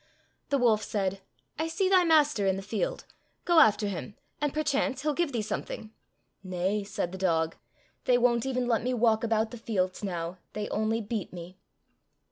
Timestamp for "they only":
10.53-11.01